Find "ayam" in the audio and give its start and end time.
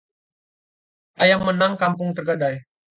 1.23-1.41